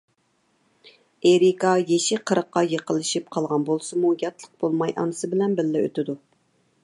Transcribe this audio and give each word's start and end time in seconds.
ئېرىكا 1.31 1.73
يېشى 1.89 2.17
قىرىققا 2.31 2.63
يېقىنلىشىپ 2.71 3.29
قالغان 3.37 3.67
بولسىمۇ، 3.69 4.15
ياتلىق 4.25 4.51
بولماي 4.63 4.99
ئانىسى 5.03 5.33
بىلەن 5.35 5.57
بىللە 5.61 5.87
ئۆتىدۇ. 5.89 6.19